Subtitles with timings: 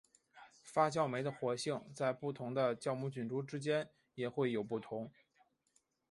[0.63, 5.11] 发酵酶的活性在不同的酵母菌株之间也会有不同。